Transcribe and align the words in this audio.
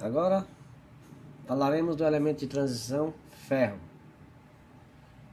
Agora 0.00 0.46
falaremos 1.46 1.96
do 1.96 2.04
elemento 2.04 2.40
de 2.40 2.46
transição 2.48 3.14
ferro. 3.48 3.78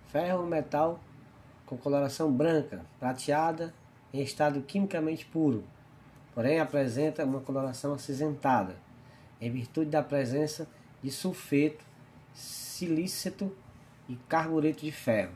Ferro 0.08 0.42
é 0.42 0.42
um 0.42 0.48
metal 0.48 1.02
com 1.66 1.76
coloração 1.76 2.32
branca, 2.32 2.86
prateada, 2.98 3.74
em 4.14 4.22
estado 4.22 4.62
quimicamente 4.62 5.26
puro, 5.26 5.66
porém 6.34 6.62
apresenta 6.62 7.26
uma 7.26 7.42
coloração 7.42 7.94
acinzentada, 7.94 8.78
em 9.42 9.52
virtude 9.52 9.90
da 9.90 10.02
presença 10.02 10.66
de 11.02 11.12
sulfeto, 11.12 11.84
silíceto 12.34 13.54
e 14.08 14.16
carbureto 14.30 14.86
de 14.86 14.94
ferro. 14.94 15.34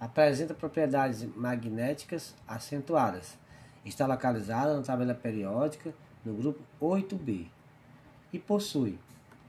Apresenta 0.00 0.52
propriedades 0.52 1.24
magnéticas 1.36 2.34
acentuadas. 2.48 3.38
Está 3.84 4.04
localizada 4.04 4.76
na 4.76 4.82
tabela 4.82 5.14
periódica 5.14 5.94
no 6.24 6.34
grupo 6.34 6.60
8B 6.80 7.46
e 8.34 8.38
possui 8.40 8.98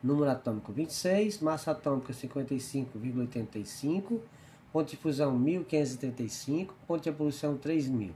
número 0.04 0.30
atômico 0.30 0.72
26, 0.72 1.40
massa 1.40 1.72
atômica 1.72 2.14
55,85, 2.14 4.20
ponto 4.72 4.92
de 4.92 4.96
fusão 4.96 5.36
1535, 5.40 6.72
ponto 6.86 7.02
de 7.02 7.10
evolução 7.10 7.58
3000. 7.58 8.14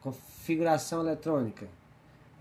Configuração 0.00 1.02
eletrônica 1.02 1.68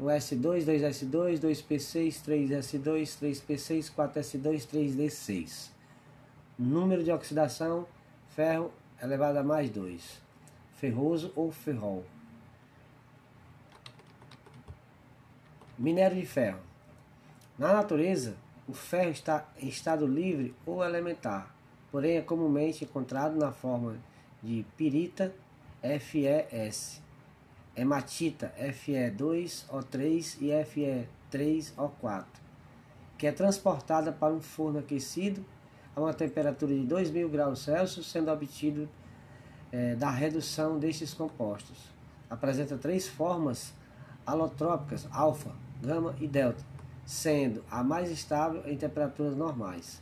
1S2, 0.01 0.63
2S2, 0.63 1.39
2P6, 1.39 2.23
3S2, 2.23 3.19
3P6, 3.19 3.93
4S2, 3.93 4.65
3D6. 4.67 5.71
Número 6.57 7.03
de 7.03 7.11
oxidação 7.11 7.85
ferro 8.29 8.71
elevado 9.01 9.39
a 9.39 9.43
mais 9.43 9.69
2. 9.69 10.21
Ferroso 10.77 11.33
ou 11.35 11.51
ferrol. 11.51 12.05
Minério 15.77 16.15
de 16.15 16.25
ferro. 16.25 16.74
Na 17.57 17.71
natureza, 17.71 18.35
o 18.67 18.73
ferro 18.73 19.11
está 19.11 19.47
em 19.57 19.69
estado 19.69 20.05
livre 20.05 20.53
ou 20.65 20.83
elementar, 20.83 21.55
porém 21.89 22.17
é 22.17 22.21
comumente 22.21 22.83
encontrado 22.83 23.37
na 23.37 23.53
forma 23.53 23.95
de 24.43 24.65
pirita 24.75 25.33
FeS, 25.81 27.01
hematita 27.73 28.53
Fe2O3 28.59 30.37
e 30.41 31.07
Fe3O4, 31.29 32.25
que 33.17 33.25
é 33.25 33.31
transportada 33.31 34.11
para 34.11 34.33
um 34.33 34.41
forno 34.41 34.79
aquecido 34.79 35.45
a 35.95 36.01
uma 36.01 36.13
temperatura 36.13 36.73
de 36.73 36.85
2000 36.85 37.29
graus 37.29 37.59
Celsius, 37.59 38.11
sendo 38.11 38.31
obtido 38.31 38.89
é, 39.71 39.95
da 39.95 40.09
redução 40.09 40.77
destes 40.77 41.13
compostos. 41.13 41.77
Apresenta 42.29 42.77
três 42.77 43.07
formas 43.07 43.73
alotrópicas, 44.25 45.07
alfa, 45.09 45.51
gama 45.81 46.13
e 46.19 46.27
delta, 46.27 46.74
sendo 47.05 47.63
a 47.69 47.83
mais 47.83 48.09
estável 48.09 48.63
em 48.65 48.75
temperaturas 48.75 49.35
normais. 49.35 50.01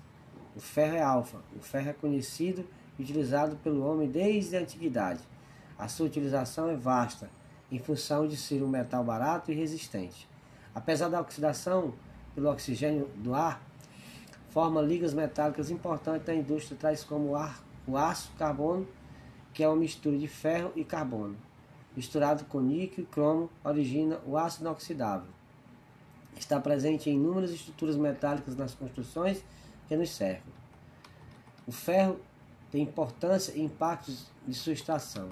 O 0.55 0.59
ferro 0.59 0.95
é 0.95 1.01
alfa. 1.01 1.39
O 1.55 1.59
ferro 1.59 1.89
é 1.89 1.93
conhecido 1.93 2.65
e 2.97 3.03
utilizado 3.03 3.55
pelo 3.57 3.85
homem 3.85 4.09
desde 4.09 4.55
a 4.55 4.61
antiguidade. 4.61 5.21
A 5.77 5.87
sua 5.87 6.05
utilização 6.05 6.69
é 6.69 6.75
vasta, 6.75 7.29
em 7.71 7.79
função 7.79 8.27
de 8.27 8.37
ser 8.37 8.63
um 8.63 8.67
metal 8.67 9.03
barato 9.03 9.51
e 9.51 9.55
resistente. 9.55 10.29
Apesar 10.73 11.09
da 11.09 11.19
oxidação 11.19 11.93
pelo 12.33 12.49
oxigênio 12.49 13.09
do 13.17 13.33
ar, 13.33 13.61
forma 14.49 14.81
ligas 14.81 15.13
metálicas 15.13 15.71
importantes 15.71 16.25
da 16.25 16.33
indústria, 16.33 16.77
tais 16.79 17.03
como 17.03 17.35
ar, 17.35 17.61
o 17.87 17.97
aço 17.97 18.31
carbono, 18.37 18.87
que 19.53 19.63
é 19.63 19.67
uma 19.67 19.75
mistura 19.75 20.17
de 20.17 20.27
ferro 20.27 20.71
e 20.75 20.83
carbono. 20.83 21.35
Misturado 21.95 22.45
com 22.45 22.59
níquel 22.59 23.03
e 23.03 23.07
cromo, 23.07 23.49
origina 23.63 24.19
o 24.25 24.37
ácido 24.37 24.65
inoxidável. 24.65 25.27
Está 26.37 26.59
presente 26.59 27.09
em 27.09 27.15
inúmeras 27.15 27.51
estruturas 27.51 27.95
metálicas 27.95 28.55
nas 28.55 28.73
construções 28.73 29.43
que 29.87 29.95
nos 29.95 30.09
cercam. 30.09 30.51
O 31.65 31.71
ferro 31.71 32.19
tem 32.71 32.81
importância 32.81 33.53
e 33.53 33.61
impactos 33.61 34.25
de 34.47 34.53
sua 34.53 34.73
extração. 34.73 35.29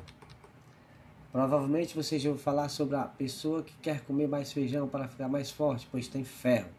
Provavelmente 1.32 1.96
você 1.96 2.20
já 2.20 2.30
ouviu 2.30 2.44
falar 2.44 2.70
sobre 2.70 2.96
a 2.96 3.04
pessoa 3.04 3.64
que 3.64 3.74
quer 3.82 4.02
comer 4.02 4.28
mais 4.28 4.52
feijão 4.52 4.88
para 4.88 5.08
ficar 5.08 5.28
mais 5.28 5.50
forte, 5.50 5.88
pois 5.90 6.08
tem 6.08 6.24
ferro. 6.24 6.70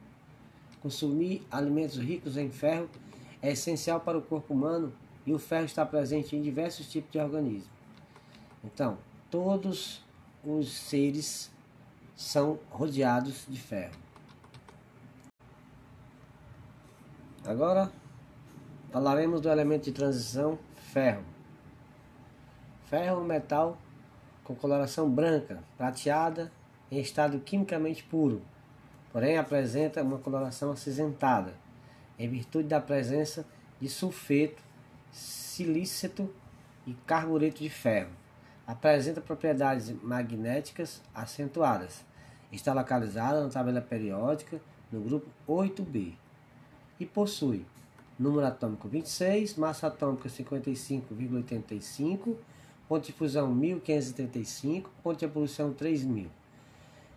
Consumir 0.82 1.46
alimentos 1.50 1.96
ricos 1.96 2.36
em 2.36 2.50
ferro 2.50 2.88
é 3.40 3.52
essencial 3.52 4.00
para 4.00 4.18
o 4.18 4.22
corpo 4.22 4.52
humano 4.52 4.92
e 5.24 5.32
o 5.32 5.38
ferro 5.38 5.64
está 5.64 5.86
presente 5.86 6.36
em 6.36 6.42
diversos 6.42 6.90
tipos 6.90 7.10
de 7.10 7.18
organismos. 7.18 7.70
Então, 8.64 8.98
todos 9.30 10.04
os 10.44 10.72
seres 10.72 11.50
são 12.14 12.58
rodeados 12.70 13.46
de 13.48 13.58
ferro. 13.58 13.94
Agora 17.44 17.90
falaremos 18.92 19.40
do 19.40 19.48
elemento 19.48 19.86
de 19.86 19.92
transição 19.92 20.56
ferro. 20.92 21.24
Ferro 22.84 23.18
é 23.18 23.20
um 23.20 23.24
metal 23.24 23.76
com 24.44 24.54
coloração 24.54 25.10
branca, 25.10 25.58
prateada, 25.76 26.52
em 26.88 27.00
estado 27.00 27.40
quimicamente 27.40 28.04
puro, 28.04 28.42
porém 29.12 29.38
apresenta 29.38 30.02
uma 30.02 30.18
coloração 30.18 30.70
acinzentada, 30.70 31.54
em 32.16 32.28
virtude 32.28 32.68
da 32.68 32.80
presença 32.80 33.44
de 33.80 33.88
sulfeto, 33.88 34.62
silíceto 35.10 36.32
e 36.86 36.94
carbureto 36.94 37.60
de 37.60 37.68
ferro. 37.68 38.12
Apresenta 38.64 39.20
propriedades 39.20 39.90
magnéticas 40.00 41.02
acentuadas. 41.12 42.04
Está 42.52 42.72
localizada 42.72 43.42
na 43.42 43.50
tabela 43.50 43.80
periódica 43.80 44.60
no 44.92 45.00
grupo 45.00 45.28
8B 45.48 46.14
e 47.02 47.06
possui 47.06 47.66
número 48.16 48.46
atômico 48.46 48.88
26, 48.88 49.56
massa 49.56 49.88
atômica 49.88 50.28
55,85, 50.28 52.36
ponto 52.88 53.04
de 53.04 53.12
fusão 53.12 53.52
1535, 53.52 54.88
ponto 55.02 55.18
de 55.18 55.24
evolução 55.24 55.72
3000. 55.72 56.30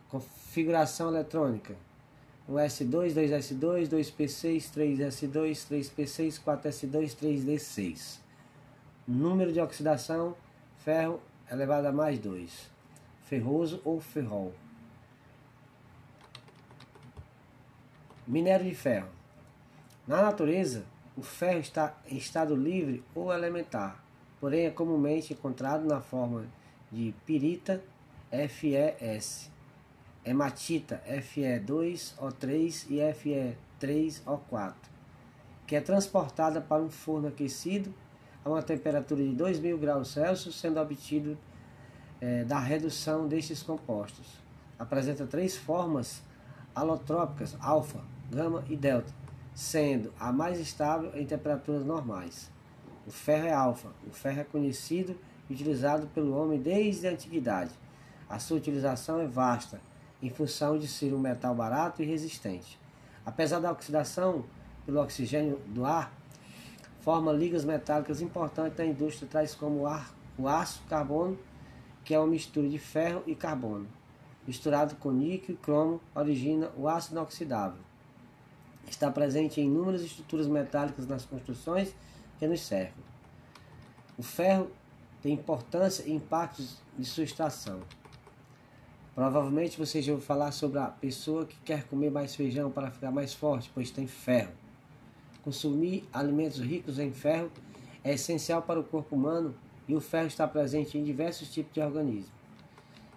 Configuração 0.09 1.09
eletrônica 1.09 1.75
1S2, 2.49 3.13
2S2, 3.13 3.87
2P6, 3.89 4.71
3S2, 4.71 5.67
3P6, 5.67 6.41
4S2, 6.43 7.15
3D6. 7.15 8.17
Número 9.07 9.53
de 9.53 9.59
oxidação 9.59 10.35
ferro 10.83 11.21
elevado 11.51 11.85
a 11.87 11.91
mais 11.91 12.17
2. 12.17 12.71
Ferroso 13.25 13.79
ou 13.83 13.99
ferrol. 13.99 14.51
Minério 18.27 18.65
de 18.65 18.73
ferro. 18.73 19.09
Na 20.07 20.21
natureza, 20.21 20.85
o 21.17 21.23
ferro 21.23 21.59
está 21.59 21.97
em 22.07 22.15
estado 22.15 22.55
livre 22.55 23.03
ou 23.15 23.33
elementar, 23.33 24.03
porém 24.39 24.67
é 24.67 24.69
comumente 24.69 25.33
encontrado 25.33 25.83
na 25.87 25.99
forma 25.99 26.45
de 26.91 27.11
pirita 27.25 27.81
FeS, 28.29 29.49
hematita 30.23 31.01
Fe2O3 31.07 32.85
e 32.91 33.57
Fe3O4, 33.79 34.75
que 35.65 35.75
é 35.75 35.81
transportada 35.81 36.61
para 36.61 36.83
um 36.83 36.89
forno 36.91 37.29
aquecido 37.29 37.91
a 38.43 38.49
uma 38.49 38.61
temperatura 38.61 39.23
de 39.23 39.33
2000 39.33 39.75
graus 39.79 40.09
Celsius, 40.09 40.59
sendo 40.59 40.79
obtido 40.79 41.35
é, 42.21 42.43
da 42.43 42.59
redução 42.59 43.27
destes 43.27 43.63
compostos. 43.63 44.27
Apresenta 44.77 45.25
três 45.25 45.57
formas 45.57 46.21
alotrópicas, 46.75 47.57
alfa, 47.59 48.03
gama 48.29 48.63
e 48.69 48.75
delta 48.75 49.24
sendo 49.55 50.13
a 50.19 50.33
mais 50.33 50.59
estável 50.59 51.11
em 51.15 51.25
temperaturas 51.25 51.85
normais. 51.85 52.51
O 53.07 53.11
ferro 53.11 53.47
é 53.47 53.53
alfa. 53.53 53.87
O 54.05 54.11
ferro 54.11 54.41
é 54.41 54.43
conhecido 54.43 55.17
e 55.49 55.53
utilizado 55.53 56.07
pelo 56.07 56.35
homem 56.35 56.59
desde 56.59 57.07
a 57.07 57.11
antiguidade. 57.11 57.71
A 58.29 58.37
sua 58.37 58.57
utilização 58.57 59.21
é 59.21 59.25
vasta, 59.25 59.79
em 60.21 60.29
função 60.29 60.77
de 60.77 60.87
ser 60.87 61.13
um 61.13 61.19
metal 61.19 61.55
barato 61.55 62.03
e 62.03 62.05
resistente. 62.05 62.77
Apesar 63.25 63.59
da 63.59 63.71
oxidação 63.71 64.43
pelo 64.85 65.01
oxigênio 65.01 65.57
do 65.67 65.85
ar, 65.85 66.11
forma 66.99 67.31
ligas 67.31 67.63
metálicas 67.63 68.21
importantes 68.21 68.77
da 68.77 68.85
indústria, 68.85 69.29
tais 69.31 69.55
como 69.55 69.87
ar, 69.87 70.13
o 70.37 70.49
aço 70.49 70.83
carbono, 70.89 71.39
que 72.03 72.13
é 72.13 72.19
uma 72.19 72.27
mistura 72.27 72.67
de 72.67 72.77
ferro 72.77 73.23
e 73.25 73.33
carbono. 73.33 73.87
Misturado 74.45 74.95
com 74.97 75.11
níquel 75.11 75.55
e 75.55 75.57
cromo, 75.57 76.01
origina 76.13 76.71
o 76.75 76.89
ácido 76.89 77.15
inoxidável. 77.15 77.79
Está 78.87 79.11
presente 79.11 79.59
em 79.59 79.65
inúmeras 79.65 80.01
estruturas 80.01 80.47
metálicas 80.47 81.07
nas 81.07 81.25
construções 81.25 81.93
que 82.37 82.47
nos 82.47 82.61
cercam. 82.61 83.03
O 84.17 84.23
ferro 84.23 84.69
tem 85.21 85.33
importância 85.33 86.03
e 86.03 86.13
impactos 86.13 86.77
de 86.97 87.05
sua 87.05 87.23
extração. 87.23 87.81
Provavelmente 89.13 89.77
você 89.77 90.01
já 90.01 90.11
ouviu 90.11 90.25
falar 90.25 90.51
sobre 90.51 90.77
a 90.77 90.87
pessoa 90.87 91.45
que 91.45 91.57
quer 91.61 91.85
comer 91.85 92.11
mais 92.11 92.35
feijão 92.35 92.69
para 92.69 92.91
ficar 92.91 93.11
mais 93.11 93.33
forte, 93.33 93.71
pois 93.73 93.89
tem 93.89 94.05
ferro. 94.07 94.51
Consumir 95.43 96.07
alimentos 96.11 96.59
ricos 96.59 96.99
em 96.99 97.11
ferro 97.11 97.51
é 98.03 98.13
essencial 98.13 98.61
para 98.61 98.79
o 98.79 98.83
corpo 98.83 99.15
humano 99.15 99.55
e 99.87 99.95
o 99.95 100.01
ferro 100.01 100.27
está 100.27 100.47
presente 100.47 100.97
em 100.97 101.03
diversos 101.03 101.51
tipos 101.51 101.73
de 101.73 101.79
organismos. 101.79 102.31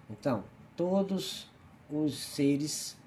Então, 0.09 0.43
todos 0.75 1.49
os 1.89 2.17
seres 2.17 2.97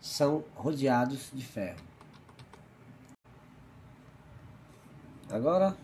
são 0.00 0.44
rodeados 0.54 1.30
de 1.32 1.44
ferro. 1.44 1.87
Agora 5.30 5.76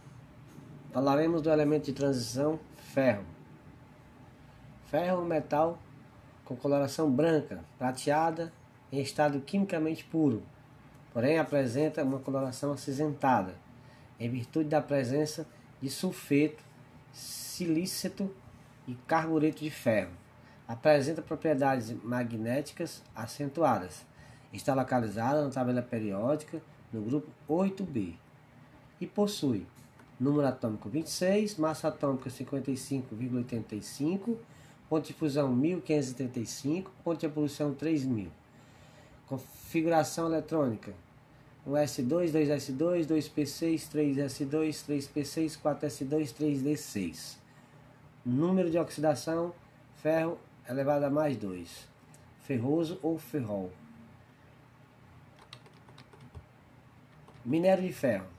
falaremos 0.91 1.43
do 1.43 1.51
elemento 1.51 1.85
de 1.85 1.93
transição 1.93 2.59
ferro. 2.95 3.25
Ferro 4.87 5.19
é 5.19 5.21
um 5.21 5.27
metal 5.27 5.79
com 6.47 6.57
coloração 6.57 7.11
branca, 7.11 7.63
prateada, 7.79 8.51
em 8.91 9.01
estado 9.01 9.39
quimicamente 9.43 10.03
puro, 10.03 10.43
porém 11.13 11.39
apresenta 11.39 12.03
uma 12.03 12.19
coloração 12.21 12.73
acinzentada, 12.73 13.55
em 14.19 14.31
virtude 14.31 14.71
da 14.71 14.81
presença 14.81 15.47
de 15.79 15.91
sulfeto, 15.91 16.65
silíceto 17.13 18.35
e 18.89 18.95
carbureto 19.07 19.63
de 19.63 19.71
ferro. 19.71 20.13
Apresenta 20.67 21.21
propriedades 21.21 21.91
magnéticas 22.03 23.03
acentuadas. 23.15 24.07
Está 24.55 24.73
localizada 24.73 25.45
na 25.45 25.51
tabela 25.51 25.83
periódica 25.83 26.63
no 26.91 27.03
grupo 27.03 27.29
8B 27.47 28.24
e 29.01 29.07
possui 29.07 29.67
número 30.19 30.47
atômico 30.47 30.89
26, 30.89 31.57
massa 31.57 31.89
atômica 31.89 32.31
55,85, 32.31 34.37
ponto 34.89 35.07
de 35.07 35.13
fusão 35.13 35.55
1535, 35.55 36.91
ponto 37.03 37.21
de 37.21 37.27
evolução 37.27 37.75
3000. 37.75 38.31
Configuração 39.27 40.27
eletrônica: 40.27 40.95
1S2, 41.67 42.31
2S2, 42.31 43.07
2P6, 43.07 43.91
3S2, 43.91 44.85
3P6, 44.87 45.59
4S2, 45.61 46.33
3D6. 46.35 47.37
Número 48.25 48.71
de 48.71 48.79
oxidação: 48.79 49.53
ferro 49.97 50.39
elevado 50.69 51.05
a 51.05 51.11
mais 51.11 51.37
2. 51.37 51.89
Ferroso 52.41 52.99
ou 53.03 53.19
ferrol. 53.19 53.73
Minério 57.45 57.85
de 57.85 57.93
ferro. 57.93 58.34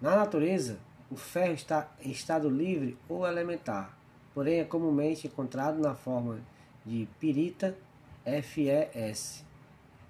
Na 0.00 0.16
natureza, 0.16 0.78
o 1.10 1.16
ferro 1.16 1.52
está 1.52 1.86
em 2.02 2.10
estado 2.10 2.48
livre 2.48 2.96
ou 3.06 3.26
elementar, 3.26 3.98
porém 4.32 4.60
é 4.60 4.64
comumente 4.64 5.26
encontrado 5.26 5.78
na 5.78 5.94
forma 5.94 6.38
de 6.86 7.06
pirita 7.18 7.76
FeS, 8.24 9.44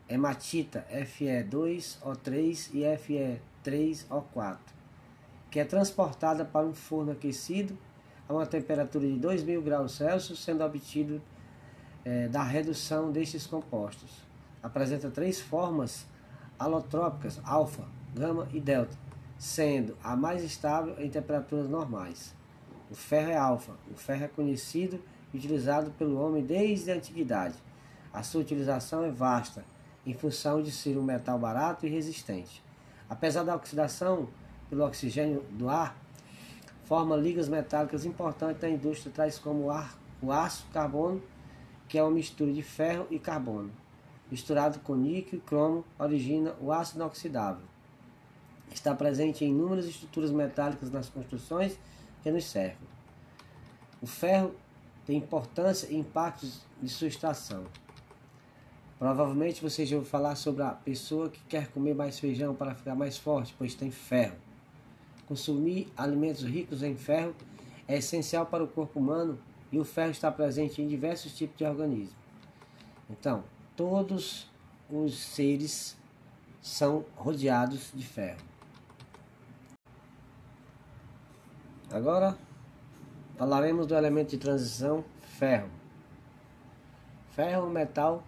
hematita 0.08 0.86
Fe2O3 0.92 2.70
e 2.72 3.66
Fe3O4, 3.72 4.58
que 5.50 5.58
é 5.58 5.64
transportada 5.64 6.44
para 6.44 6.66
um 6.66 6.74
forno 6.74 7.10
aquecido 7.10 7.76
a 8.28 8.32
uma 8.32 8.46
temperatura 8.46 9.04
de 9.08 9.18
2000 9.18 9.60
graus 9.60 9.96
Celsius, 9.96 10.44
sendo 10.44 10.62
obtido 10.62 11.20
é, 12.04 12.28
da 12.28 12.44
redução 12.44 13.10
destes 13.10 13.44
compostos. 13.44 14.10
Apresenta 14.62 15.10
três 15.10 15.40
formas 15.40 16.06
alotrópicas, 16.56 17.40
alfa, 17.42 17.88
gama 18.14 18.48
e 18.52 18.60
delta, 18.60 18.96
sendo 19.40 19.96
a 20.04 20.14
mais 20.14 20.44
estável 20.44 20.94
em 20.98 21.08
temperaturas 21.08 21.66
normais. 21.66 22.34
O 22.90 22.94
ferro 22.94 23.30
é 23.30 23.36
alfa. 23.38 23.72
O 23.90 23.96
ferro 23.96 24.24
é 24.24 24.28
conhecido 24.28 25.02
e 25.32 25.38
utilizado 25.38 25.90
pelo 25.92 26.20
homem 26.20 26.44
desde 26.44 26.90
a 26.90 26.94
antiguidade. 26.94 27.54
A 28.12 28.22
sua 28.22 28.42
utilização 28.42 29.02
é 29.02 29.10
vasta, 29.10 29.64
em 30.04 30.12
função 30.12 30.60
de 30.60 30.70
ser 30.70 30.98
um 30.98 31.02
metal 31.02 31.38
barato 31.38 31.86
e 31.86 31.88
resistente. 31.88 32.62
Apesar 33.08 33.42
da 33.42 33.56
oxidação 33.56 34.28
pelo 34.68 34.84
oxigênio 34.84 35.42
do 35.52 35.70
ar, 35.70 35.96
forma 36.84 37.16
ligas 37.16 37.48
metálicas 37.48 38.04
importantes 38.04 38.60
na 38.60 38.68
indústria, 38.68 39.10
tais 39.10 39.38
como 39.38 39.64
o, 39.64 39.70
ar, 39.70 39.98
o 40.20 40.30
aço 40.30 40.66
carbono, 40.70 41.22
que 41.88 41.96
é 41.96 42.02
uma 42.02 42.12
mistura 42.12 42.52
de 42.52 42.62
ferro 42.62 43.06
e 43.10 43.18
carbono. 43.18 43.70
Misturado 44.30 44.80
com 44.80 44.94
níquel 44.94 45.38
e 45.38 45.42
cromo, 45.42 45.82
origina 45.98 46.54
o 46.60 46.70
ácido 46.70 46.98
inoxidável. 47.00 47.70
Está 48.72 48.94
presente 48.94 49.44
em 49.44 49.50
inúmeras 49.50 49.86
estruturas 49.86 50.30
metálicas 50.30 50.90
nas 50.90 51.08
construções 51.08 51.78
que 52.22 52.30
nos 52.30 52.44
cercam. 52.44 52.86
O 54.00 54.06
ferro 54.06 54.54
tem 55.04 55.18
importância 55.18 55.88
e 55.90 55.96
impactos 55.96 56.60
de 56.80 56.88
sua 56.88 57.08
extração. 57.08 57.64
Provavelmente 58.98 59.62
você 59.62 59.86
já 59.86 59.96
ouviu 59.96 60.10
falar 60.10 60.36
sobre 60.36 60.62
a 60.62 60.70
pessoa 60.70 61.30
que 61.30 61.40
quer 61.48 61.68
comer 61.68 61.94
mais 61.94 62.18
feijão 62.18 62.54
para 62.54 62.74
ficar 62.74 62.94
mais 62.94 63.16
forte, 63.16 63.54
pois 63.56 63.74
tem 63.74 63.90
ferro. 63.90 64.36
Consumir 65.26 65.88
alimentos 65.96 66.44
ricos 66.44 66.82
em 66.82 66.94
ferro 66.96 67.34
é 67.88 67.96
essencial 67.96 68.46
para 68.46 68.62
o 68.62 68.68
corpo 68.68 68.98
humano 68.98 69.38
e 69.72 69.78
o 69.78 69.84
ferro 69.84 70.10
está 70.10 70.30
presente 70.30 70.82
em 70.82 70.86
diversos 70.86 71.34
tipos 71.34 71.56
de 71.56 71.64
organismos. 71.64 72.14
Então, 73.08 73.42
todos 73.74 74.50
os 74.90 75.18
seres 75.18 75.96
são 76.60 77.04
rodeados 77.16 77.90
de 77.94 78.04
ferro. 78.04 78.49
Agora 81.92 82.38
falaremos 83.36 83.84
do 83.84 83.96
elemento 83.96 84.30
de 84.30 84.38
transição 84.38 85.04
ferro. 85.38 85.68
Ferro 87.32 87.64
é 87.64 87.66
um 87.66 87.70
metal 87.70 88.22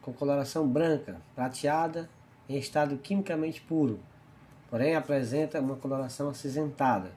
com 0.00 0.12
coloração 0.12 0.68
branca, 0.68 1.20
prateada, 1.34 2.08
em 2.48 2.56
estado 2.56 2.96
quimicamente 2.98 3.60
puro, 3.60 3.98
porém 4.70 4.94
apresenta 4.94 5.60
uma 5.60 5.74
coloração 5.74 6.28
acinzentada, 6.28 7.10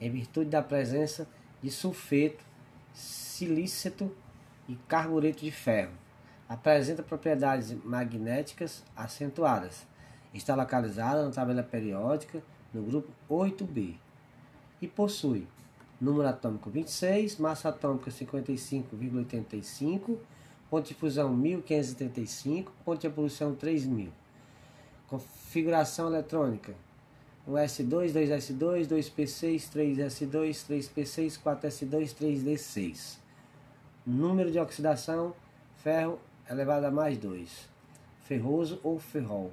em 0.00 0.08
virtude 0.08 0.50
da 0.50 0.62
presença 0.62 1.26
de 1.60 1.72
sulfeto, 1.72 2.44
silíceto 2.94 4.14
e 4.68 4.76
carbureto 4.76 5.40
de 5.40 5.50
ferro. 5.50 5.92
Apresenta 6.48 7.02
propriedades 7.02 7.72
magnéticas 7.84 8.84
acentuadas. 8.94 9.88
Está 10.32 10.54
localizada 10.54 11.24
na 11.24 11.32
tabela 11.32 11.64
periódica 11.64 12.40
no 12.72 12.82
grupo 12.84 13.10
8B 13.28 13.96
e 14.80 14.86
possui 14.86 15.48
número 16.00 16.28
atômico 16.28 16.70
26, 16.70 17.38
massa 17.38 17.70
atômica 17.70 18.10
55,85, 18.10 20.18
ponto 20.68 20.88
de 20.88 20.94
fusão 20.94 21.32
1535, 21.34 22.72
ponto 22.84 23.00
de 23.00 23.06
evolução 23.06 23.54
3000. 23.54 24.12
Configuração 25.08 26.08
eletrônica: 26.08 26.74
1S2, 27.48 28.12
2S2, 28.12 28.88
2P6, 28.88 29.70
3S2, 29.70 30.66
3P6, 30.66 31.40
4S2, 31.40 32.12
3D6. 32.14 33.18
Número 34.04 34.50
de 34.50 34.58
oxidação: 34.58 35.32
ferro 35.82 36.18
elevado 36.48 36.86
a 36.86 36.90
mais 36.90 37.16
2. 37.18 37.68
Ferroso 38.22 38.80
ou 38.82 38.98
ferrol. 38.98 39.52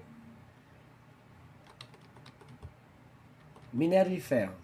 Minério 3.72 4.12
de 4.12 4.20
ferro. 4.20 4.62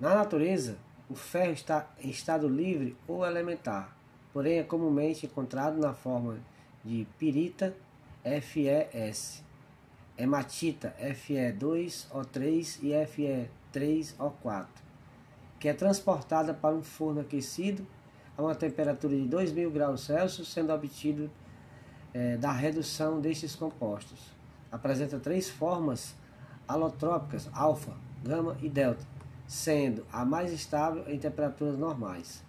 Na 0.00 0.14
natureza, 0.14 0.78
o 1.10 1.14
ferro 1.14 1.52
está 1.52 1.86
em 2.02 2.08
estado 2.08 2.48
livre 2.48 2.96
ou 3.06 3.26
elementar, 3.26 3.94
porém 4.32 4.58
é 4.58 4.62
comumente 4.62 5.26
encontrado 5.26 5.78
na 5.78 5.92
forma 5.92 6.38
de 6.82 7.06
pirita 7.18 7.76
FeS, 8.24 9.44
hematita 10.16 10.96
Fe2O3 10.98 12.78
e 12.82 13.76
Fe3O4, 13.82 14.68
que 15.58 15.68
é 15.68 15.74
transportada 15.74 16.54
para 16.54 16.74
um 16.74 16.82
forno 16.82 17.20
aquecido 17.20 17.86
a 18.38 18.42
uma 18.42 18.54
temperatura 18.54 19.14
de 19.14 19.28
2000 19.28 19.70
graus 19.70 20.06
Celsius, 20.06 20.50
sendo 20.50 20.72
obtido 20.72 21.30
é, 22.14 22.38
da 22.38 22.52
redução 22.52 23.20
destes 23.20 23.54
compostos. 23.54 24.18
Apresenta 24.72 25.18
três 25.18 25.50
formas 25.50 26.14
alotrópicas, 26.66 27.50
alfa, 27.52 27.94
gama 28.24 28.56
e 28.62 28.68
delta 28.70 29.09
sendo 29.50 30.06
a 30.12 30.24
mais 30.24 30.52
estável 30.52 31.02
em 31.08 31.18
temperaturas 31.18 31.76
normais. 31.76 32.40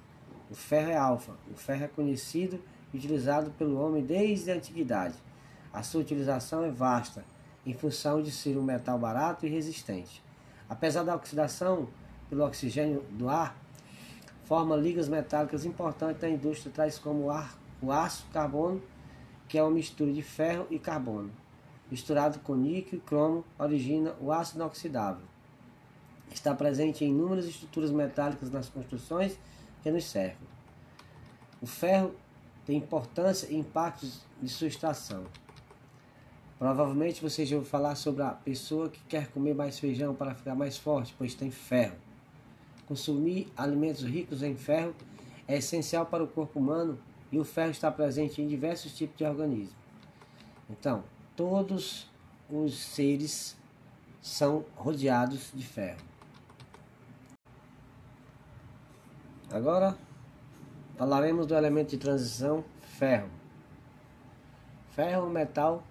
O 0.51 0.53
ferro 0.53 0.91
é 0.91 0.95
alfa. 0.95 1.31
O 1.51 1.55
ferro 1.55 1.85
é 1.85 1.87
conhecido 1.87 2.63
e 2.93 2.97
utilizado 2.97 3.49
pelo 3.57 3.81
homem 3.81 4.05
desde 4.05 4.51
a 4.51 4.53
antiguidade. 4.53 5.15
A 5.73 5.81
sua 5.81 6.01
utilização 6.01 6.63
é 6.63 6.69
vasta, 6.69 7.25
em 7.65 7.73
função 7.73 8.21
de 8.21 8.29
ser 8.29 8.55
um 8.55 8.61
metal 8.61 8.99
barato 8.99 9.47
e 9.47 9.49
resistente. 9.49 10.23
Apesar 10.69 11.01
da 11.01 11.15
oxidação 11.15 11.87
pelo 12.29 12.45
oxigênio 12.45 13.03
do 13.09 13.27
ar, 13.27 13.57
forma 14.43 14.75
ligas 14.75 15.07
metálicas 15.09 15.65
importantes 15.65 16.21
na 16.21 16.29
indústria, 16.29 16.71
tais 16.71 16.99
como 16.99 17.31
ar, 17.31 17.57
o 17.81 17.91
aço 17.91 18.27
carbono, 18.31 18.79
que 19.47 19.57
é 19.57 19.63
uma 19.63 19.71
mistura 19.71 20.13
de 20.13 20.21
ferro 20.21 20.67
e 20.69 20.77
carbono. 20.77 21.31
Misturado 21.89 22.37
com 22.41 22.55
níquel 22.55 22.99
e 22.99 23.01
cromo, 23.01 23.43
origina 23.57 24.13
o 24.21 24.31
ácido 24.31 24.59
inoxidável. 24.59 25.30
Está 26.31 26.55
presente 26.55 27.03
em 27.03 27.09
inúmeras 27.09 27.45
estruturas 27.45 27.91
metálicas 27.91 28.49
nas 28.49 28.69
construções 28.69 29.37
que 29.83 29.91
nos 29.91 30.05
cercam. 30.05 30.47
O 31.61 31.67
ferro 31.67 32.15
tem 32.65 32.77
importância 32.77 33.47
e 33.47 33.55
impactos 33.55 34.21
de 34.41 34.49
sua 34.49 34.67
extração. 34.67 35.25
Provavelmente 36.57 37.21
você 37.21 37.45
já 37.45 37.55
ouviu 37.55 37.69
falar 37.69 37.95
sobre 37.95 38.23
a 38.23 38.29
pessoa 38.29 38.89
que 38.89 39.01
quer 39.05 39.27
comer 39.29 39.55
mais 39.55 39.79
feijão 39.79 40.13
para 40.13 40.35
ficar 40.35 40.55
mais 40.55 40.77
forte, 40.77 41.13
pois 41.17 41.33
tem 41.33 41.49
ferro. 41.49 41.95
Consumir 42.87 43.47
alimentos 43.57 44.03
ricos 44.03 44.43
em 44.43 44.55
ferro 44.55 44.95
é 45.47 45.57
essencial 45.57 46.05
para 46.05 46.23
o 46.23 46.27
corpo 46.27 46.59
humano 46.59 46.99
e 47.31 47.39
o 47.39 47.43
ferro 47.43 47.71
está 47.71 47.91
presente 47.91 48.41
em 48.41 48.47
diversos 48.47 48.95
tipos 48.95 49.17
de 49.17 49.23
organismos. 49.23 49.75
Então, 50.69 51.03
todos 51.35 52.07
os 52.49 52.77
seres 52.77 53.57
são 54.21 54.63
rodeados 54.75 55.51
de 55.53 55.65
ferro. 55.65 55.99
Agora 59.51 59.97
falaremos 60.97 61.45
do 61.45 61.53
elemento 61.53 61.89
de 61.89 61.97
transição 61.97 62.63
ferro. 62.97 63.27
Ferro 64.91 65.25
é 65.25 65.27
um 65.27 65.29
metal 65.29 65.83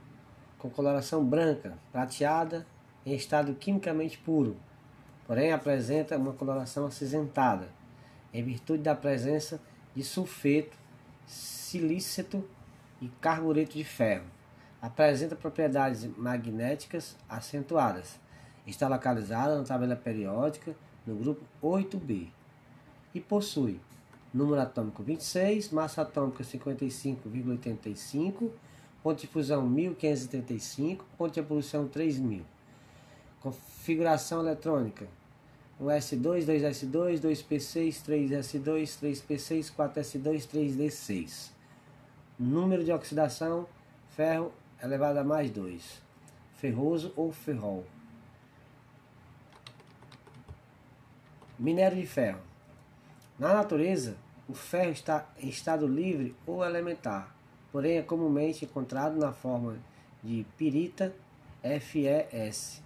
com 0.56 0.70
coloração 0.70 1.22
branca, 1.22 1.76
prateada, 1.92 2.66
em 3.04 3.14
estado 3.14 3.54
quimicamente 3.54 4.16
puro, 4.16 4.56
porém 5.26 5.52
apresenta 5.52 6.16
uma 6.16 6.32
coloração 6.32 6.86
acinzentada, 6.86 7.68
em 8.32 8.42
virtude 8.42 8.82
da 8.82 8.94
presença 8.94 9.60
de 9.94 10.02
sulfeto, 10.04 10.78
silíceto 11.26 12.42
e 12.98 13.08
carbureto 13.20 13.76
de 13.76 13.84
ferro. 13.84 14.24
Apresenta 14.80 15.36
propriedades 15.36 16.06
magnéticas 16.16 17.14
acentuadas. 17.28 18.18
Está 18.66 18.88
localizada 18.88 19.58
na 19.58 19.64
tabela 19.64 19.96
periódica 19.96 20.74
no 21.06 21.14
grupo 21.14 21.44
8B 21.62 22.30
e 23.14 23.20
possui 23.20 23.80
número 24.32 24.60
atômico 24.60 25.02
26, 25.02 25.70
massa 25.70 26.02
atômica 26.02 26.44
55,85, 26.44 28.50
ponto 29.02 29.20
de 29.20 29.26
fusão 29.26 29.68
1535, 29.68 31.04
ponto 31.18 31.34
de 31.34 31.40
evolução 31.40 31.88
3000. 31.88 32.44
Configuração 33.40 34.40
eletrônica: 34.40 35.08
1S2, 35.80 36.44
2S2, 36.44 37.20
2P6, 37.20 38.04
3S2, 38.04 39.00
3P6, 39.00 39.72
4S2, 39.74 40.46
3D6. 40.46 41.50
Número 42.38 42.84
de 42.84 42.92
oxidação: 42.92 43.66
ferro 44.14 44.52
elevado 44.82 45.18
a 45.18 45.24
mais 45.24 45.50
2. 45.50 46.02
Ferroso 46.54 47.12
ou 47.16 47.32
ferrol. 47.32 47.84
Minério 51.58 51.98
de 51.98 52.06
ferro. 52.06 52.49
Na 53.40 53.54
natureza, 53.54 54.18
o 54.46 54.52
ferro 54.52 54.90
está 54.90 55.26
em 55.38 55.48
estado 55.48 55.86
livre 55.86 56.36
ou 56.46 56.62
elementar, 56.62 57.34
porém 57.72 57.96
é 57.96 58.02
comumente 58.02 58.66
encontrado 58.66 59.16
na 59.16 59.32
forma 59.32 59.78
de 60.22 60.44
pirita 60.58 61.10
FeS, 61.62 62.82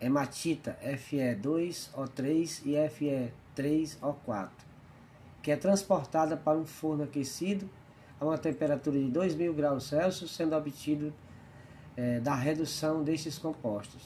hematita 0.00 0.78
Fe2O3 0.82 2.62
e 2.64 3.58
Fe3O4, 3.60 4.48
que 5.42 5.50
é 5.50 5.56
transportada 5.56 6.34
para 6.34 6.56
um 6.56 6.64
forno 6.64 7.04
aquecido 7.04 7.68
a 8.18 8.24
uma 8.24 8.38
temperatura 8.38 8.98
de 8.98 9.10
2000 9.10 9.52
graus 9.52 9.84
Celsius, 9.84 10.34
sendo 10.34 10.56
obtido 10.56 11.12
é, 11.94 12.20
da 12.20 12.34
redução 12.34 13.04
destes 13.04 13.36
compostos. 13.36 14.02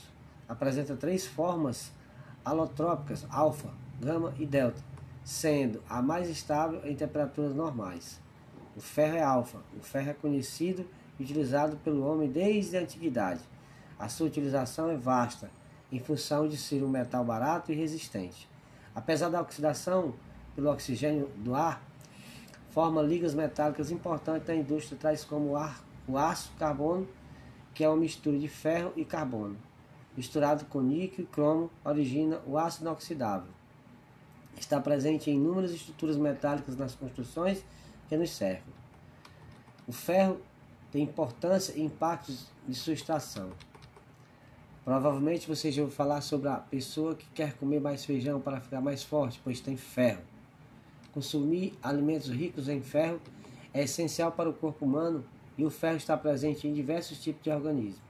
Apresenta 0.49 0.97
três 0.97 1.25
formas 1.25 1.92
alotrópicas, 2.44 3.25
alfa, 3.30 3.73
gama 4.00 4.35
e 4.40 4.44
delta, 4.44 4.88
sendo 5.28 5.82
a 5.87 6.00
mais 6.00 6.26
estável 6.30 6.80
em 6.87 6.97
temperaturas 6.97 7.54
normais. 7.54 8.18
O 8.75 8.80
ferro 8.80 9.14
é 9.14 9.23
alfa. 9.23 9.58
O 9.78 9.82
ferro 9.82 10.08
é 10.08 10.14
conhecido 10.14 10.88
e 11.18 11.23
utilizado 11.23 11.76
pelo 11.85 12.02
homem 12.02 12.30
desde 12.30 12.78
a 12.78 12.80
antiguidade. 12.80 13.42
A 13.99 14.08
sua 14.08 14.26
utilização 14.26 14.90
é 14.90 14.97
vasta, 14.97 15.50
em 15.92 15.99
função 15.99 16.49
de 16.49 16.56
ser 16.56 16.82
um 16.82 16.88
metal 16.88 17.23
barato 17.26 17.70
e 17.70 17.75
resistente. 17.75 18.49
Apesar 18.94 19.28
da 19.28 19.42
oxidação 19.42 20.14
pelo 20.56 20.70
oxigênio 20.70 21.28
do 21.37 21.54
ar, 21.54 21.82
forma 22.70 23.02
ligas 23.02 23.35
metálicas 23.35 23.90
importantes 23.90 24.49
na 24.49 24.54
indústria, 24.54 24.99
tais 24.99 25.26
como 25.26 25.56
ar, 25.56 25.85
o 26.06 26.16
aço 26.16 26.50
carbono, 26.58 27.06
que 27.75 27.85
é 27.85 27.88
uma 27.88 27.99
mistura 27.99 28.38
de 28.38 28.49
ferro 28.49 28.94
e 28.97 29.04
carbono. 29.04 29.58
Misturado 30.16 30.64
com 30.64 30.80
níquel 30.80 31.26
e 31.26 31.28
cromo, 31.28 31.70
origina 31.85 32.40
o 32.47 32.56
ácido 32.56 32.87
inoxidável. 32.87 33.57
Está 34.58 34.80
presente 34.80 35.30
em 35.30 35.34
inúmeras 35.34 35.70
estruturas 35.70 36.16
metálicas 36.16 36.76
nas 36.76 36.94
construções 36.94 37.64
que 38.08 38.16
nos 38.16 38.30
cercam. 38.30 38.72
O 39.86 39.92
ferro 39.92 40.40
tem 40.90 41.02
importância 41.02 41.72
e 41.76 41.82
impactos 41.82 42.46
de 42.66 42.74
sua 42.74 42.92
extração. 42.92 43.50
Provavelmente 44.84 45.46
você 45.46 45.70
já 45.70 45.82
ouviu 45.82 45.94
falar 45.94 46.20
sobre 46.22 46.48
a 46.48 46.56
pessoa 46.56 47.14
que 47.14 47.26
quer 47.30 47.54
comer 47.54 47.80
mais 47.80 48.04
feijão 48.04 48.40
para 48.40 48.60
ficar 48.60 48.80
mais 48.80 49.02
forte, 49.02 49.40
pois 49.44 49.60
tem 49.60 49.76
ferro. 49.76 50.22
Consumir 51.12 51.74
alimentos 51.82 52.28
ricos 52.28 52.68
em 52.68 52.80
ferro 52.80 53.20
é 53.72 53.82
essencial 53.82 54.32
para 54.32 54.48
o 54.48 54.54
corpo 54.54 54.84
humano 54.84 55.24
e 55.56 55.64
o 55.64 55.70
ferro 55.70 55.96
está 55.96 56.16
presente 56.16 56.66
em 56.66 56.72
diversos 56.72 57.22
tipos 57.22 57.42
de 57.42 57.50
organismos. 57.50 58.00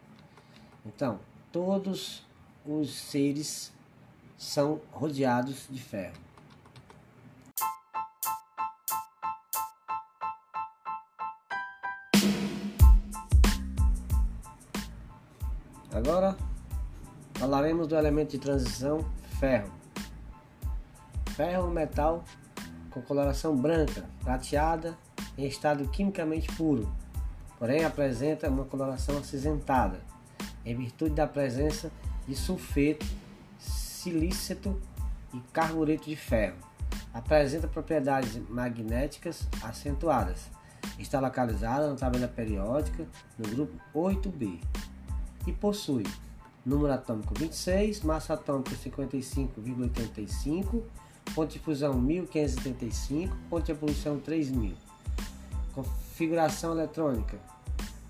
Então, 0.86 1.18
todos 1.50 2.24
os 2.64 2.94
seres 2.94 3.72
são 4.36 4.80
rodeados 4.92 5.66
de 5.68 5.80
ferro. 5.80 6.27
Falaremos 17.68 17.86
do 17.86 17.96
elemento 17.96 18.30
de 18.30 18.38
transição 18.38 19.04
ferro. 19.38 19.70
Ferro 21.36 21.52
é 21.52 21.60
um 21.60 21.70
metal 21.70 22.24
com 22.90 23.02
coloração 23.02 23.54
branca, 23.54 24.06
prateada, 24.24 24.96
em 25.36 25.46
estado 25.46 25.86
quimicamente 25.88 26.50
puro, 26.56 26.90
porém 27.58 27.84
apresenta 27.84 28.48
uma 28.48 28.64
coloração 28.64 29.18
acinzentada, 29.18 30.00
em 30.64 30.74
virtude 30.74 31.14
da 31.14 31.26
presença 31.26 31.90
de 32.26 32.34
sulfeto, 32.34 33.06
silíceto 33.58 34.80
e 35.34 35.40
carbureto 35.52 36.08
de 36.08 36.16
ferro. 36.16 36.56
Apresenta 37.12 37.68
propriedades 37.68 38.40
magnéticas 38.48 39.46
acentuadas. 39.62 40.48
Está 40.98 41.20
localizada 41.20 41.90
na 41.90 41.96
tabela 41.96 42.28
periódica 42.28 43.06
no 43.38 43.48
grupo 43.48 43.78
8B 43.94 44.58
e 45.46 45.52
possui 45.52 46.04
número 46.64 46.92
atômico 46.92 47.34
26, 47.34 48.02
massa 48.02 48.34
atômica 48.34 48.70
55,85, 48.72 50.82
ponto 51.34 51.52
de 51.52 51.58
fusão 51.58 51.94
1535, 51.94 53.36
ponto 53.48 53.64
de 53.64 53.72
evolução 53.72 54.18
3000. 54.18 54.74
Configuração 55.74 56.72
eletrônica: 56.72 57.38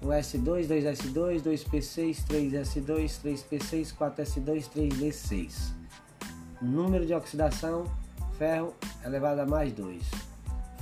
1S2, 0.02 0.66
2S2, 0.66 1.42
2P6, 1.42 2.24
3S2, 2.26 3.20
3P6, 3.22 3.94
4S2, 3.94 4.68
3D6. 4.70 5.72
Número 6.60 7.06
de 7.06 7.14
oxidação: 7.14 7.84
ferro 8.38 8.74
elevado 9.04 9.40
a 9.40 9.46
mais 9.46 9.72
2. 9.72 10.02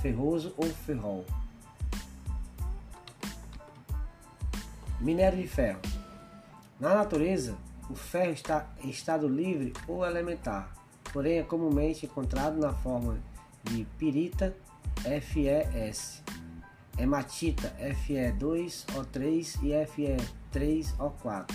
Ferroso 0.01 0.53
ou 0.57 0.65
ferrol. 0.65 1.23
Minério 4.99 5.39
de 5.39 5.47
ferro. 5.47 5.79
Na 6.79 6.93
natureza, 6.93 7.57
o 7.89 7.95
ferro 7.95 8.33
está 8.33 8.67
em 8.83 8.89
estado 8.89 9.27
livre 9.27 9.73
ou 9.87 10.05
elementar, 10.05 10.71
porém 11.11 11.39
é 11.39 11.43
comumente 11.43 12.05
encontrado 12.05 12.59
na 12.59 12.71
forma 12.71 13.17
de 13.63 13.83
pirita 13.97 14.55
FeS, 15.01 16.21
hematita 16.95 17.75
Fe2O3 18.07 19.57
e 19.63 20.21
Fe3O4, 20.53 21.51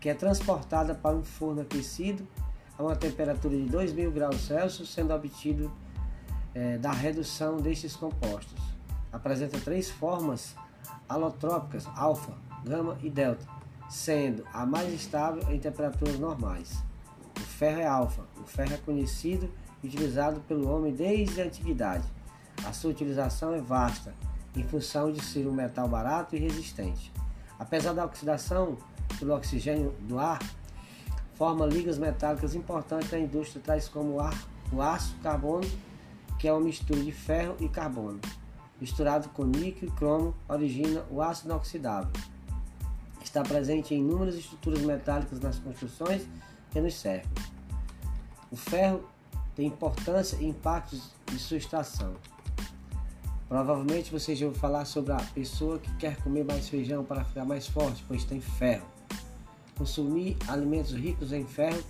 que 0.00 0.08
é 0.08 0.14
transportada 0.14 0.94
para 0.94 1.16
um 1.16 1.24
forno 1.24 1.62
aquecido 1.62 2.24
a 2.78 2.82
uma 2.84 2.94
temperatura 2.94 3.56
de 3.56 3.64
2000 3.64 4.12
graus 4.12 4.40
Celsius, 4.42 4.94
sendo 4.94 5.12
obtido 5.12 5.68
é, 6.54 6.78
da 6.78 6.92
redução 6.92 7.56
destes 7.56 7.96
compostos. 7.96 8.62
Apresenta 9.12 9.58
três 9.58 9.90
formas 9.90 10.54
alotrópicas, 11.08 11.88
alfa, 11.96 12.32
gama 12.64 12.96
e 13.02 13.10
delta 13.10 13.57
sendo 13.88 14.44
a 14.52 14.66
mais 14.66 14.92
estável 14.92 15.42
em 15.52 15.58
temperaturas 15.58 16.18
normais. 16.18 16.82
O 17.36 17.40
ferro 17.40 17.80
é 17.80 17.86
alfa. 17.86 18.22
O 18.36 18.44
ferro 18.44 18.74
é 18.74 18.78
conhecido 18.78 19.50
e 19.82 19.86
utilizado 19.86 20.40
pelo 20.40 20.68
homem 20.68 20.92
desde 20.92 21.40
a 21.40 21.44
antiguidade. 21.44 22.04
A 22.66 22.72
sua 22.72 22.90
utilização 22.90 23.54
é 23.54 23.60
vasta, 23.60 24.14
em 24.54 24.62
função 24.64 25.12
de 25.12 25.24
ser 25.24 25.46
um 25.46 25.52
metal 25.52 25.88
barato 25.88 26.34
e 26.34 26.38
resistente. 26.38 27.12
Apesar 27.58 27.92
da 27.92 28.04
oxidação 28.04 28.76
pelo 29.18 29.34
oxigênio 29.34 29.92
do 30.00 30.18
ar, 30.18 30.40
forma 31.34 31.64
ligas 31.64 31.98
metálicas 31.98 32.54
importantes 32.54 33.10
na 33.10 33.18
indústria, 33.18 33.62
tais 33.64 33.88
como 33.88 34.14
o, 34.14 34.20
ar, 34.20 34.34
o 34.72 34.82
aço 34.82 35.14
carbono, 35.22 35.68
que 36.38 36.48
é 36.48 36.52
uma 36.52 36.60
mistura 36.60 37.00
de 37.00 37.12
ferro 37.12 37.56
e 37.60 37.68
carbono. 37.68 38.20
Misturado 38.80 39.28
com 39.30 39.44
níquel 39.44 39.88
e 39.88 39.92
cromo, 39.92 40.34
origina 40.48 41.04
o 41.10 41.22
ácido 41.22 41.50
inoxidável. 41.50 42.10
Está 43.28 43.42
presente 43.42 43.94
em 43.94 43.98
inúmeras 43.98 44.36
estruturas 44.36 44.80
metálicas 44.80 45.38
nas 45.38 45.58
construções 45.58 46.26
que 46.70 46.80
nos 46.80 46.94
cercam. 46.94 47.30
O 48.50 48.56
ferro 48.56 49.04
tem 49.54 49.66
importância 49.66 50.36
e 50.36 50.46
impactos 50.46 51.10
de 51.26 51.38
sua 51.38 51.58
extração. 51.58 52.14
Provavelmente 53.46 54.10
você 54.10 54.34
já 54.34 54.46
ouviu 54.46 54.58
falar 54.58 54.86
sobre 54.86 55.12
a 55.12 55.18
pessoa 55.34 55.78
que 55.78 55.94
quer 55.96 56.16
comer 56.22 56.42
mais 56.42 56.70
feijão 56.70 57.04
para 57.04 57.22
ficar 57.22 57.44
mais 57.44 57.66
forte, 57.66 58.02
pois 58.08 58.24
tem 58.24 58.40
ferro. 58.40 58.86
Consumir 59.76 60.38
alimentos 60.48 60.94
ricos 60.94 61.30
em 61.30 61.44
ferro 61.44 61.84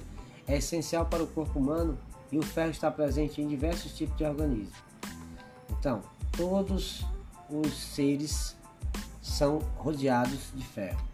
é 0.45 0.57
essencial 0.57 1.07
para 1.07 1.23
o 1.23 1.27
corpo 1.29 1.61
humano 1.61 1.97
e 2.33 2.39
o 2.39 2.43
ferro 2.43 2.73
está 2.73 2.91
presente 2.91 3.41
em 3.41 3.47
diversos 3.47 3.97
tipos 3.97 4.17
de 4.17 4.25
organismos. 4.25 4.75
Então, 5.71 6.03
todos 6.37 7.07
os 7.49 7.73
seres 7.75 8.57
são 9.23 9.61
rodeados 9.77 10.51
de 10.53 10.65
ferro. 10.65 11.07